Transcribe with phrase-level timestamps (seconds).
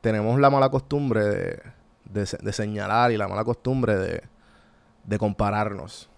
[0.00, 1.60] Tenemos la mala costumbre
[2.04, 4.22] de, señalar y la mala costumbre de,
[5.04, 6.08] de compararnos.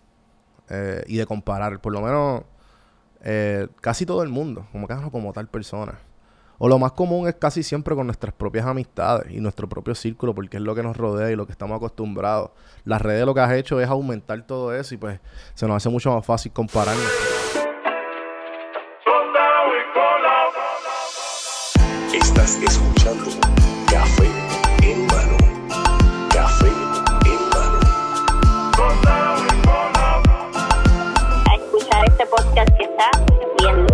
[0.72, 2.42] Eh, y de comparar, por lo menos
[3.24, 5.98] eh, casi todo el mundo, como ah, como tal persona.
[6.58, 10.32] O lo más común es casi siempre con nuestras propias amistades y nuestro propio círculo,
[10.32, 12.50] porque es lo que nos rodea y lo que estamos acostumbrados.
[12.84, 15.18] Las redes lo que has hecho es aumentar todo eso y pues
[15.54, 17.10] se nos hace mucho más fácil compararnos.
[22.42, 23.24] Estás escuchando
[23.90, 24.24] Café
[24.82, 25.36] en mano.
[26.30, 26.68] Café
[27.26, 27.78] en mano.
[31.46, 33.10] a escuchar este podcast que está
[33.58, 33.86] bien.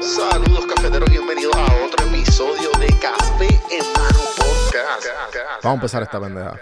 [0.00, 5.06] Saludos cafeteros, bienvenidos a otro episodio de Café en mano podcast.
[5.62, 6.58] Vamos a empezar esta pendeja.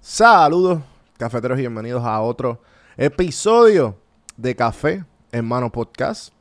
[0.00, 0.80] Saludos,
[1.18, 2.62] cafeteros, y bienvenidos a otro
[2.96, 3.98] episodio
[4.38, 6.32] de Café en Mano Podcast.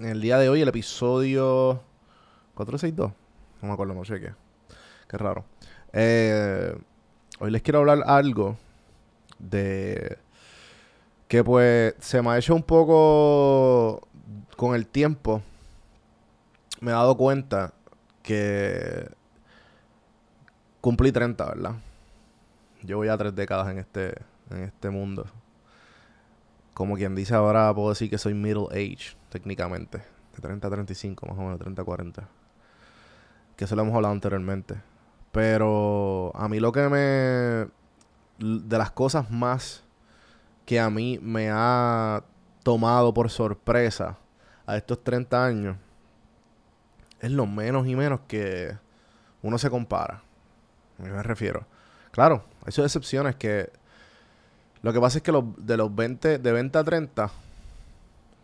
[0.00, 1.80] En el día de hoy, el episodio
[2.54, 3.12] 462.
[3.62, 4.32] No me acuerdo, no sé qué.
[5.08, 5.44] Qué raro.
[5.92, 6.76] Eh,
[7.38, 8.56] hoy les quiero hablar algo
[9.38, 10.18] de
[11.28, 14.08] que pues se me ha hecho un poco
[14.56, 15.42] con el tiempo.
[16.80, 17.72] Me he dado cuenta
[18.24, 19.08] que
[20.80, 21.74] cumplí 30, ¿verdad?
[22.82, 24.20] Llevo ya tres décadas en este,
[24.50, 25.24] en este mundo.
[26.74, 29.98] Como quien dice ahora, puedo decir que soy middle age, técnicamente.
[30.34, 32.28] De 30 a 35, más o menos, 30 a 40.
[33.56, 34.74] Que eso lo hemos hablado anteriormente.
[35.30, 37.68] Pero a mí lo que me...
[38.38, 39.84] De las cosas más
[40.66, 42.24] que a mí me ha
[42.64, 44.18] tomado por sorpresa
[44.66, 45.76] a estos 30 años
[47.20, 48.76] es lo menos y menos que
[49.42, 50.22] uno se compara.
[50.98, 51.66] ¿A qué me refiero?
[52.10, 53.70] Claro, hay sus excepciones que...
[54.84, 57.30] Lo que pasa es que de los 20, de 20 a 30,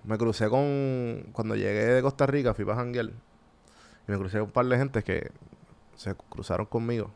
[0.05, 1.27] me crucé con...
[1.33, 3.11] Cuando llegué de Costa Rica, fui para Janguel.
[4.09, 5.31] Y me crucé con un par de gente que
[5.97, 7.11] se cruzaron conmigo.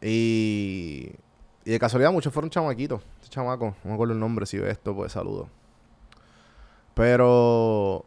[0.00, 1.12] Y...
[1.64, 3.00] Y de casualidad muchos fueron chamaquitos.
[3.22, 5.48] Este chamaco, no me acuerdo el nombre, si ve esto, pues saludo.
[6.94, 8.04] Pero...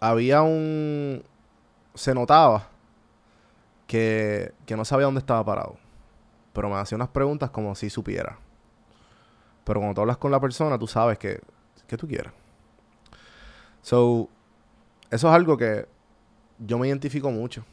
[0.00, 1.22] Había un...
[1.94, 2.66] Se notaba
[3.86, 5.76] que, que no sabía dónde estaba parado.
[6.58, 8.36] Pero me hacía unas preguntas como si supiera.
[9.62, 11.40] Pero cuando tú hablas con la persona, tú sabes que,
[11.86, 12.32] que tú quieres.
[13.80, 14.28] So,
[15.08, 15.86] eso es algo que
[16.58, 17.64] yo me identifico mucho.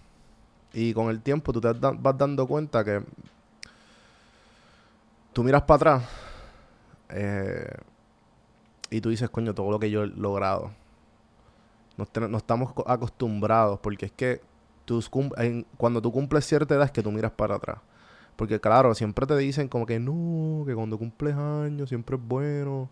[0.71, 3.01] Y con el tiempo tú te vas dando cuenta que
[5.33, 6.03] tú miras para atrás
[7.09, 7.67] eh,
[8.91, 10.69] y tú dices, coño, todo lo que yo he logrado.
[11.97, 14.41] No, te- no estamos co- acostumbrados porque es que
[15.37, 17.79] en- cuando tú cumples cierta edad es que tú miras para atrás.
[18.35, 22.89] Porque claro, siempre te dicen como que no, que cuando cumples años siempre es bueno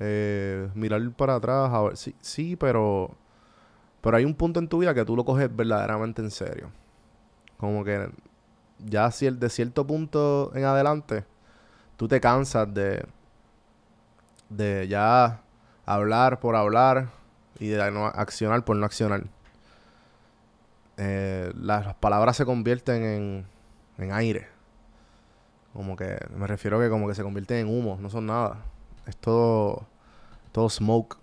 [0.00, 1.70] eh, mirar para atrás.
[1.72, 3.16] A ver, sí, pero,
[4.00, 6.70] pero hay un punto en tu vida que tú lo coges verdaderamente en serio.
[7.58, 8.10] Como que
[8.78, 11.24] ya de cierto punto en adelante,
[11.96, 13.06] tú te cansas de,
[14.48, 15.42] de ya
[15.86, 17.10] hablar por hablar
[17.58, 19.24] y de no accionar por no accionar.
[20.96, 23.46] Eh, las, las palabras se convierten en,
[23.98, 24.48] en aire.
[25.72, 28.58] Como que, me refiero que como que se convierten en humo, no son nada.
[29.06, 29.86] Es todo,
[30.52, 31.16] todo smoke.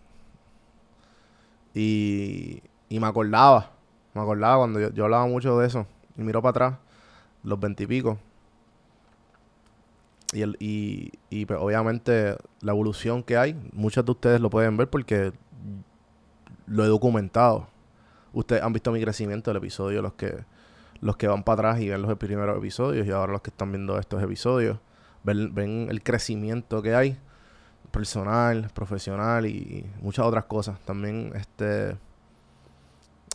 [1.74, 3.72] Y, y me acordaba,
[4.14, 5.86] me acordaba cuando yo, yo hablaba mucho de eso.
[6.18, 6.80] Y miro para atrás,
[7.44, 8.18] los veintipico.
[10.34, 14.78] Y, el, y, y pues, obviamente la evolución que hay, muchos de ustedes lo pueden
[14.78, 15.32] ver porque
[16.68, 17.68] lo he documentado.
[18.34, 20.44] Ustedes han visto mi crecimiento del episodio, los que
[21.02, 23.72] los que van para atrás y ven los primeros episodios y ahora los que están
[23.72, 24.80] viendo estos episodios
[25.24, 27.18] ven, ven el crecimiento que hay
[27.92, 30.80] personal, profesional y muchas otras cosas.
[30.82, 31.98] También este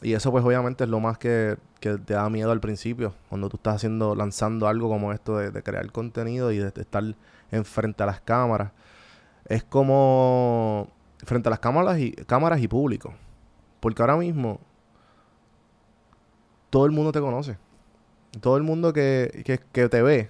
[0.03, 3.49] y eso pues obviamente es lo más que, que te da miedo al principio, cuando
[3.49, 7.03] tú estás haciendo, lanzando algo como esto de, crear contenido y de, de estar
[7.51, 8.73] enfrente a las cámaras.
[9.47, 10.89] Es como
[11.19, 13.15] frente a las cámaras y cámaras y público.
[13.81, 14.61] Porque ahora mismo
[16.75, 17.57] todo el mundo te conoce.
[18.41, 20.29] Todo el mundo que, que, te ve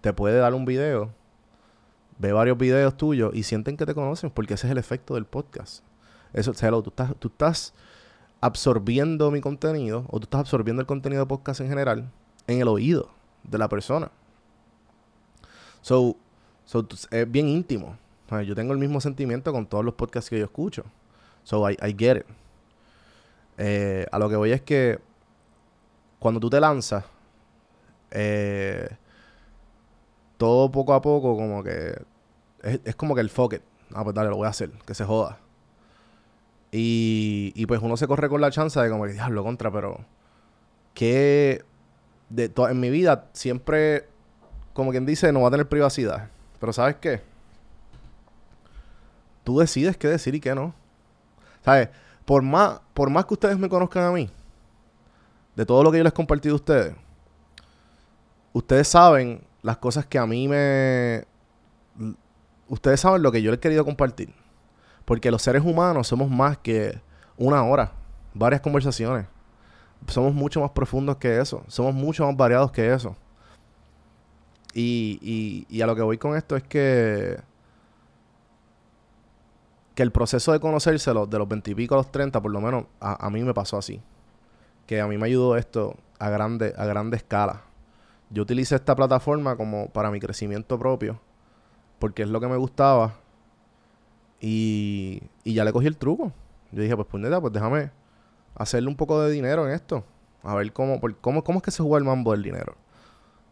[0.00, 1.12] te puede dar un video,
[2.16, 5.26] ve varios videos tuyos y sienten que te conocen porque ese es el efecto del
[5.26, 5.84] podcast.
[6.32, 7.74] Eso, hello, tú estás, tú estás
[8.40, 12.10] absorbiendo mi contenido o tú estás absorbiendo el contenido de podcast en general
[12.46, 13.10] en el oído
[13.42, 14.10] de la persona.
[15.82, 16.16] So,
[16.64, 17.98] so es bien íntimo.
[18.46, 20.84] Yo tengo el mismo sentimiento con todos los podcasts que yo escucho.
[21.44, 22.26] So I, I get it.
[23.58, 25.06] Eh, a lo que voy es que
[26.18, 27.04] cuando tú te lanzas,
[28.10, 28.88] eh,
[30.36, 32.00] todo poco a poco como que
[32.62, 33.62] es, es como que el fuck it.
[33.94, 35.38] Ah, pues dale, lo voy a hacer, que se joda.
[36.70, 40.04] Y, y pues uno se corre con la chance de como que, diablo, contra, pero
[40.94, 41.64] que
[42.28, 44.08] de en mi vida siempre,
[44.74, 46.28] como quien dice, no va a tener privacidad.
[46.60, 47.22] Pero ¿sabes qué?
[49.44, 50.74] Tú decides qué decir y qué no.
[51.64, 51.88] ¿Sabes?
[52.26, 54.28] Por más, por más que ustedes me conozcan a mí,
[55.58, 56.94] de todo lo que yo les compartido a ustedes,
[58.52, 61.24] ustedes saben las cosas que a mí me...
[62.68, 64.32] Ustedes saben lo que yo les he querido compartir.
[65.04, 67.00] Porque los seres humanos somos más que
[67.36, 67.90] una hora,
[68.34, 69.26] varias conversaciones.
[70.06, 71.64] Somos mucho más profundos que eso.
[71.66, 73.16] Somos mucho más variados que eso.
[74.74, 77.40] Y, y, y a lo que voy con esto es que
[79.96, 82.60] que el proceso de conocérselo de los 20 y pico a los 30, por lo
[82.60, 84.00] menos a, a mí me pasó así.
[84.88, 87.62] Que a mí me ayudó esto a grande, a grande escala.
[88.30, 91.20] Yo utilicé esta plataforma como para mi crecimiento propio.
[92.00, 93.14] Porque es lo que me gustaba.
[94.40, 96.32] Y, y ya le cogí el truco.
[96.72, 97.90] Yo dije, pues puñeta, pues déjame
[98.54, 100.04] hacerle un poco de dinero en esto.
[100.42, 102.74] A ver cómo, por- cómo, cómo es que se juega el mambo del dinero.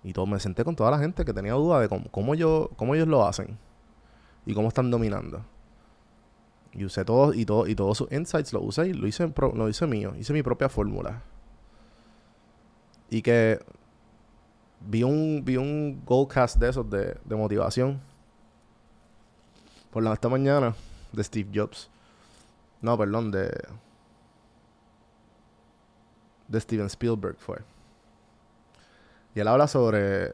[0.03, 2.71] Y todo, me senté con toda la gente que tenía duda de cómo, cómo, yo,
[2.77, 3.59] cómo ellos lo hacen.
[4.45, 5.45] Y cómo están dominando.
[6.77, 9.53] Y usé todo, y todo, y todos sus insights lo usé y lo hice, pro-
[9.55, 10.15] lo hice mío.
[10.19, 11.23] Hice mi propia fórmula.
[13.09, 13.59] Y que
[14.81, 18.01] vi un, vi un Goldcast de esos de, de motivación.
[19.91, 20.75] Por la esta mañana.
[21.13, 21.89] De Steve Jobs.
[22.83, 23.51] No, perdón, de.
[26.49, 27.59] De Steven Spielberg fue.
[29.35, 30.33] Y él habla sobre.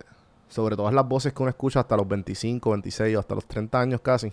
[0.48, 3.80] Sobre todas las voces que uno escucha hasta los 25, 26 o hasta los 30
[3.80, 4.32] años casi.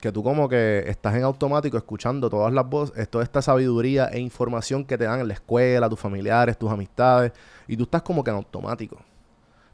[0.00, 4.20] Que tú como que estás en automático escuchando todas las voces, toda esta sabiduría e
[4.20, 7.32] información que te dan en la escuela, tus familiares, tus amistades.
[7.66, 8.98] Y tú estás como que en automático.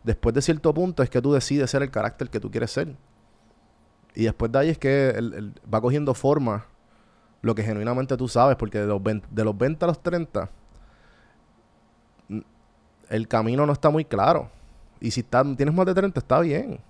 [0.03, 2.95] Después de cierto punto es que tú decides ser el carácter que tú quieres ser.
[4.15, 5.15] Y después de ahí es que
[5.73, 6.67] va cogiendo forma
[7.43, 10.51] lo que genuinamente tú sabes, porque de los, 20, de los 20 a los 30,
[12.29, 12.41] mm,
[13.11, 14.51] el camino no está muy claro.
[15.01, 16.81] Y si tienes más de 30, está bien.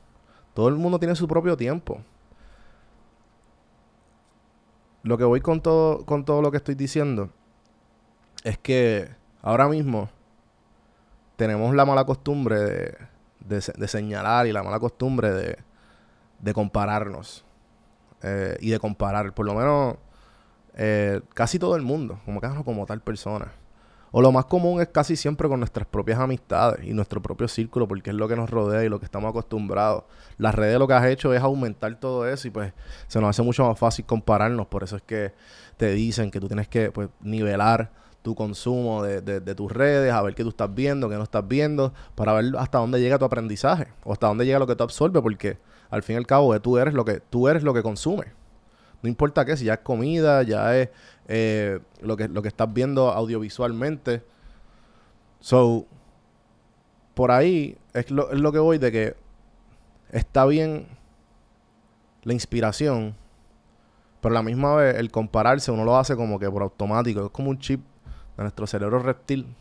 [0.55, 2.01] Todo el mundo tiene su propio tiempo.
[5.05, 7.31] Lo que voy con todo, con todo lo que estoy diciendo
[8.43, 9.09] es que
[9.43, 10.11] ahora mismo
[11.37, 12.99] tenemos la mala costumbre de,
[13.41, 15.59] de se- de señalar y la mala costumbre de,
[16.41, 17.45] de compararnos
[18.23, 19.97] eh, y de comparar, por lo menos
[20.75, 23.53] eh, casi todo el mundo, como ah, como tal persona.
[24.17, 27.89] O lo más común es casi siempre con nuestras propias amistades y nuestro propio círculo,
[27.89, 30.05] porque es lo que nos rodea y lo que estamos acostumbrados.
[30.39, 32.73] Las redes lo que has hecho es aumentar todo eso y pues
[33.09, 34.69] se nos hace mucho más fácil compararnos.
[34.69, 35.33] Por eso es que
[35.77, 37.91] te dicen que tú tienes que pues, nivelar
[38.23, 41.25] tu consumo de, de- de tus redes, a ver qué tú estás viendo, qué no
[41.25, 44.77] estás viendo, para ver hasta dónde llega tu aprendizaje o hasta dónde llega lo que
[44.77, 45.59] tú absorbes, porque
[45.91, 48.29] al fin y al cabo tú eres lo que tú eres lo que consumes.
[49.05, 50.89] No importa qué, si ya es comida, ya es
[51.29, 54.23] eh, lo, que, lo que estás viendo audiovisualmente.
[55.41, 55.85] So,
[57.13, 59.15] por ahí es lo, es lo que voy de que
[60.11, 60.87] está bien
[62.23, 63.15] la inspiración,
[64.23, 67.27] pero a la misma vez el compararse uno lo hace como que por automático.
[67.27, 67.83] Es como un chip
[68.39, 69.55] de nuestro cerebro reptil.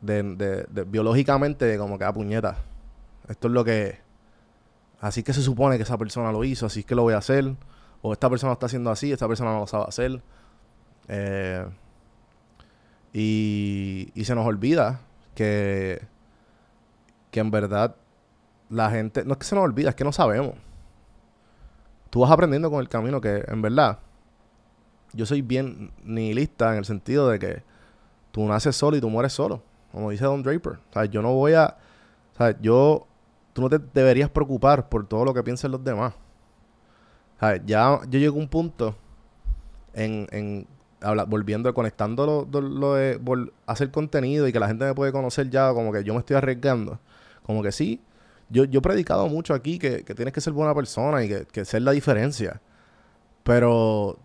[0.00, 2.54] De, de- biológicamente, como que a puñeta.
[3.28, 3.98] Esto es lo que.
[5.00, 7.56] Así que se supone que esa persona lo hizo, así que lo voy a hacer.
[8.02, 10.22] O esta persona está haciendo así, esta persona no lo sabe hacer.
[11.08, 11.66] Eh,
[13.12, 15.00] y, y se nos olvida
[15.34, 16.02] que,
[17.30, 17.96] que en verdad
[18.68, 20.54] la gente, no es que se nos olvida, es que no sabemos.
[22.10, 23.98] Tú vas aprendiendo con el camino que en verdad
[25.12, 27.62] yo soy bien nihilista en el sentido de que
[28.32, 29.62] tú naces solo y tú mueres solo,
[29.92, 30.72] como dice Don Draper.
[30.72, 31.76] O sea, yo no voy a,
[32.34, 33.06] o sea, yo,
[33.52, 36.14] tú no te deberías preocupar por todo lo que piensen los demás.
[37.66, 38.96] Ya yo llego a un punto
[39.94, 40.66] en, en
[41.00, 43.20] habla- volviendo, conectando lo, lo- lo de
[43.66, 46.36] hacer contenido y que la gente me puede conocer ya, como que yo me estoy
[46.36, 46.98] arriesgando.
[47.42, 48.00] Como que sí,
[48.50, 51.46] yo, yo he predicado mucho aquí que, que tienes que ser buena persona y que,
[51.46, 52.60] que ser la diferencia.
[53.44, 54.18] Pero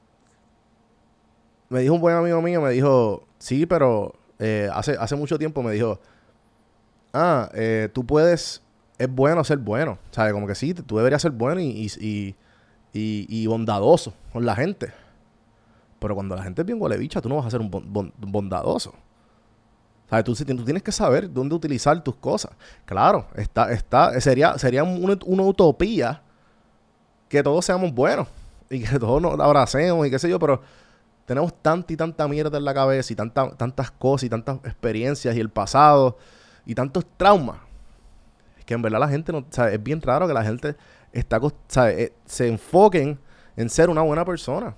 [1.69, 5.63] me dijo un buen amigo mío, me dijo, sí, pero eh, hace, hace mucho tiempo
[5.63, 5.99] me dijo,
[7.13, 8.61] ah, eh, tú puedes,
[8.97, 9.97] es bueno ser bueno.
[10.11, 10.33] ¿Sabes?
[10.33, 12.35] Como que sí, tú deberías ser bueno y, y,
[12.93, 14.91] y- bondadoso con la gente.
[15.99, 18.13] Pero cuando la gente es bien bicha, tú no vas a ser un bon- bon-
[18.17, 18.93] bondadoso.
[20.09, 20.25] ¿Sabes?
[20.25, 22.51] Tú, tú tienes que saber dónde utilizar tus cosas.
[22.85, 26.21] Claro, está, está, sería, una, utopía
[27.29, 28.27] que todos seamos buenos
[28.69, 30.61] y que todos nos abracemos y qué sé yo, pero
[31.25, 35.33] tenemos tanta y tanta mierda en la cabeza y tanta, tantas cosas y tantas experiencias
[35.35, 36.17] y el pasado
[36.65, 37.57] y tantos traumas
[38.65, 40.75] que en verdad la gente no, o es bien raro que la gente
[41.13, 41.39] está.
[41.91, 43.19] Eh, se enfoquen
[43.55, 44.75] en ser una buena persona.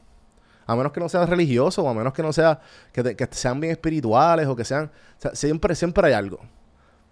[0.65, 2.61] A menos que no seas religioso, o a menos que no sea,
[2.93, 6.39] que, que sean bien espirituales, o que sean, o sea, siempre, siempre hay algo.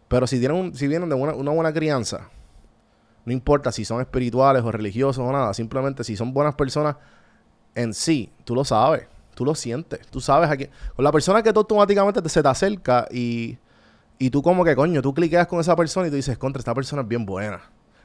[0.08, 2.30] Pero si tienen un- si vienen de una, una buena crianza,
[3.26, 6.96] no importa si son espirituales o religiosos o nada, simplemente si son buenas personas
[7.76, 10.70] en sí, tú lo sabes, tú lo sientes, tú sabes a quién.
[10.96, 13.58] Con la persona que tú automáticamente te- se te acerca y,
[14.20, 16.76] y tú como que coño, tú cliqueas con esa persona y tú dices, contra, esta
[16.76, 17.62] persona es bien buena.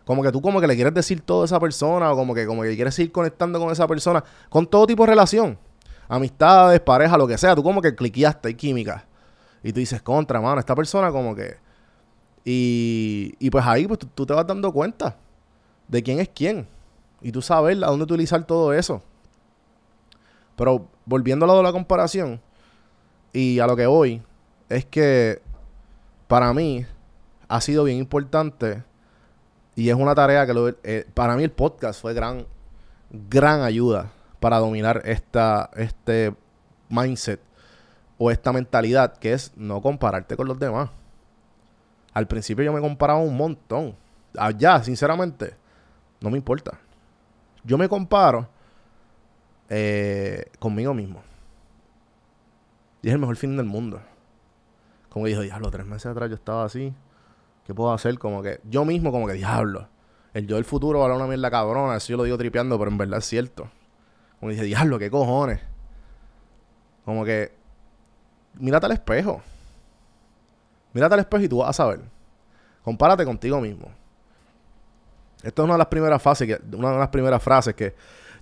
[0.06, 2.46] Como que tú como que le quieres decir todo a esa persona o como que,
[2.46, 5.58] como que quieres ir conectando con esa persona, con todo tipo de relación.
[6.06, 7.56] Amistades, pareja, lo que sea.
[7.56, 9.04] Tú como que cliqueaste, hay química.
[9.64, 11.56] Y tú dices, contra, mano, esta persona como que...
[12.44, 15.16] Y, y pues ahí pues tú, te vas dando cuenta
[15.88, 16.68] de quién es quién.
[17.20, 19.02] Y tú sabes a dónde utilizar todo eso.
[20.54, 22.40] Pero volviendo a lo de la comparación
[23.32, 24.22] y a lo que voy,
[24.68, 25.42] es que
[26.28, 26.86] para mí
[27.48, 28.84] ha sido bien importante
[29.76, 32.47] y es una tarea que lo- eh, para mí el podcast fue gran,
[33.11, 36.35] gran ayuda para dominar esta, este
[36.88, 37.40] mindset
[38.18, 40.90] o esta mentalidad que es no compararte con los demás.
[42.14, 43.95] Al principio yo me comparaba un montón.
[44.38, 45.54] Allá, sinceramente,
[46.21, 46.78] no me importa.
[47.62, 48.49] Yo me comparo
[49.68, 51.23] eh, conmigo mismo.
[53.02, 54.00] Y es el mejor fin del mundo.
[55.11, 56.92] Como dijo, diablo, tres meses atrás yo estaba así.
[57.66, 58.18] ¿Qué puedo hacer?
[58.18, 59.88] Como que yo mismo, como que diablo.
[60.32, 61.96] El yo del futuro va a una mierda cabrona.
[61.96, 63.68] Eso yo lo digo tripeando, pero en verdad es cierto.
[64.38, 65.61] Como dije, diablo, qué cojones.
[67.04, 67.52] Como que,
[68.54, 69.42] mírate al espejo.
[70.92, 72.00] Mírate al espejo y tú vas a saber.
[72.85, 73.88] Compárate contigo mismo.
[75.42, 77.94] Esto es una de las primeras que, una de las primeras frases que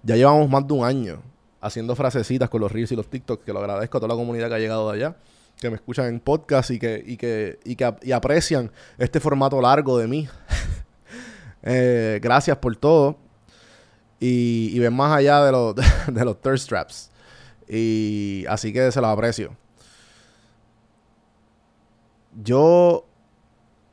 [0.02, 1.22] ya llevamos más de un año
[1.60, 4.48] haciendo frasecitas con los reels y los TikToks, que lo agradezco a toda la comunidad
[4.48, 5.16] que ha llegado de allá,
[5.60, 9.60] que me escuchan en podcast y que, y que, y que y aprecian este formato
[9.60, 10.28] largo de mí.
[11.66, 13.16] Eh, gracias por todo.
[14.20, 15.74] Y, y ven más allá de los,
[16.06, 17.10] de los thirst traps.
[17.66, 19.56] Y así que se los aprecio.
[22.42, 23.06] Yo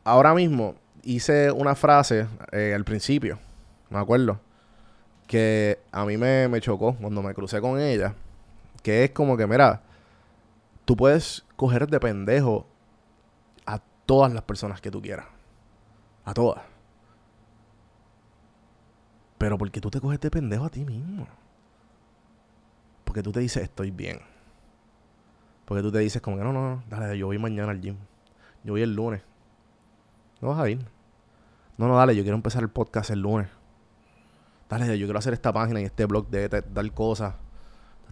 [0.03, 3.39] ahora mismo hice una frase eh, al principio,
[3.89, 4.39] me acuerdo,
[5.27, 8.15] que a mí me, me chocó cuando me crucé con ella,
[8.83, 9.81] que es como que, mira,
[10.91, 12.67] tú puedes coger de pendejo
[13.65, 15.25] a todas las personas que tú quieras,
[16.25, 16.61] a todas.
[19.37, 21.29] Pero porque tú te coges de pendejo a ti mismo.
[23.05, 24.19] Porque tú te dices, estoy bien.
[25.63, 27.95] Porque tú te dices como que no, no, no, dale, yo voy mañana al gym.
[28.65, 29.21] Yo voy el lunes.
[30.41, 30.85] No vas a ir.
[31.77, 33.47] No, no, dale, yo quiero empezar el podcast el lunes.
[34.69, 37.37] Dale, yo quiero hacer esta página y este blog de tal cosa.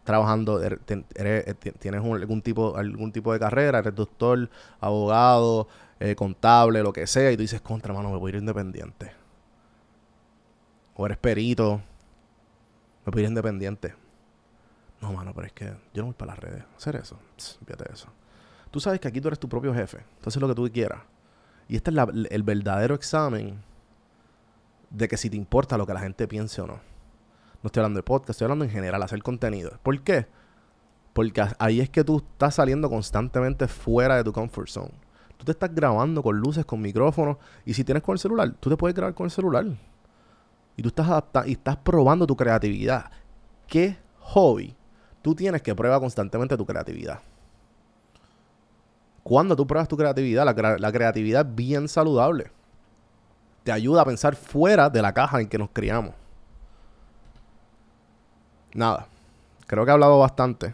[0.09, 0.79] Trabajando, er-
[1.13, 4.49] eres- eh, ti- tienes un- algún tipo algún tipo de carrera, eres doctor,
[4.79, 5.67] abogado,
[5.99, 9.11] eh, contable, lo que sea, y tú dices, contra, mano, me voy a ir independiente.
[10.95, 11.79] O eres perito,
[13.05, 13.93] me voy a ir independiente.
[14.99, 16.63] No, mano, pero es que yo no voy para las redes.
[16.75, 18.07] Hacer eso, pss, fíjate eso.
[18.71, 19.99] Tú sabes que aquí tú eres tu propio jefe.
[20.17, 21.01] Entonces lo que tú quieras.
[21.67, 23.61] Y este es la- el verdadero examen
[24.89, 26.79] de que si te importa lo que la gente piense o no.
[27.61, 29.71] No estoy hablando de podcast, estoy hablando en general, hacer contenido.
[29.83, 30.27] ¿Por qué?
[31.13, 34.93] Porque ahí es que tú estás saliendo constantemente fuera de tu comfort zone.
[35.37, 37.37] Tú te estás grabando con luces, con micrófonos.
[37.65, 39.65] Y si tienes con el celular, tú te puedes grabar con el celular.
[40.75, 43.11] Y tú estás adaptando y estás probando tu creatividad.
[43.67, 44.75] ¿Qué hobby
[45.21, 47.19] tú tienes que prueba constantemente tu creatividad?
[49.23, 52.51] Cuando tú pruebas tu creatividad, la, la creatividad es bien saludable.
[53.63, 56.15] Te ayuda a pensar fuera de la caja en que nos criamos.
[58.73, 59.07] Nada.
[59.67, 60.73] Creo que he hablado bastante.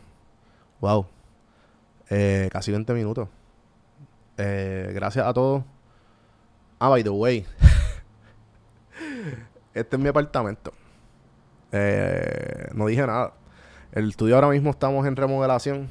[0.81, 1.05] Wow.
[2.09, 3.29] Eh, casi 20 minutos.
[4.37, 5.63] Eh, gracias a todos.
[6.79, 7.45] Ah, by the way.
[9.73, 10.73] este es mi apartamento.
[11.71, 13.33] Eh, no dije nada.
[13.91, 15.89] El estudio ahora mismo estamos en remodelación.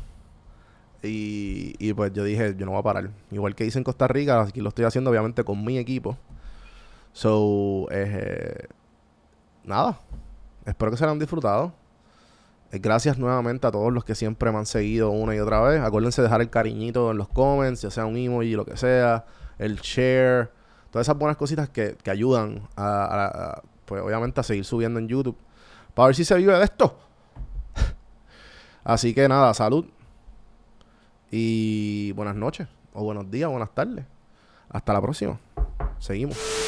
[1.03, 3.11] Y, y pues yo dije, yo no voy a parar.
[3.31, 6.17] Igual que hice en Costa Rica, aquí lo estoy haciendo obviamente con mi equipo.
[7.13, 7.87] So,
[9.65, 10.01] nada.
[10.65, 11.84] Espero que se lo hayan disfrutado.
[12.75, 15.81] Eh, Gracias nuevamente a todos los que siempre me han seguido una y otra vez.
[15.81, 19.25] Acuérdense de dejar el cariñito en los comments, ya sea un emoji, lo que sea,
[19.59, 20.51] el share,
[20.91, 25.09] todas esas buenas cositas que, que ayudan a, a- pues obviamente a seguir subiendo en
[25.09, 25.37] YouTube.
[25.95, 26.99] Para ver si se vive de esto.
[28.85, 29.87] Así que nada, salud.
[31.31, 34.05] Y buenas noches, o buenos días, buenas tardes.
[34.71, 35.39] Hasta la próxima.
[35.99, 36.64] Seguimos.